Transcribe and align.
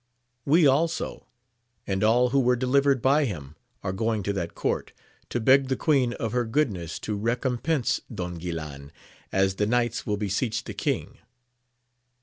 We 0.45 0.65
also, 0.65 1.27
and 1.85 2.03
all 2.03 2.29
who 2.29 2.39
were 2.39 2.55
delivered 2.55 3.03
by 3.03 3.25
him, 3.25 3.55
are 3.83 3.93
going 3.93 4.23
to 4.23 4.33
that 4.33 4.55
court, 4.55 4.93
to 5.29 5.39
beg 5.39 5.67
the 5.67 5.75
queen 5.75 6.13
of 6.13 6.31
her 6.31 6.43
goodness 6.43 6.97
to 7.01 7.15
recom 7.15 7.61
pense 7.61 8.01
Don 8.11 8.39
Guilan, 8.39 8.89
as 9.31 9.57
the 9.57 9.67
knights 9.67 10.07
will 10.07 10.17
beseech 10.17 10.63
the 10.63 10.73
king. 10.73 11.19